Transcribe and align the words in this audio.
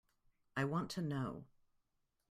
I 0.57 0.63
want 0.65 0.89
to 0.97 1.01
know. 1.03 1.45